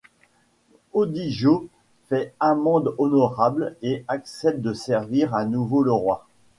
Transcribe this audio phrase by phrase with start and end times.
[0.93, 1.67] Audijos
[2.09, 6.25] fait amende honorable et accepte de servir à nouveau le roi.